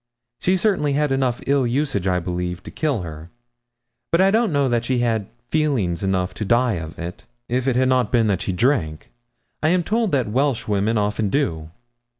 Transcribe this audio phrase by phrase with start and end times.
[0.39, 3.29] She certainly had enough ill usage, I believe, to kill her;
[4.11, 7.75] but I don't know that she had feeling enough to die of it, if it
[7.75, 9.11] had not been that she drank:
[9.61, 11.69] I am told that Welsh women often do.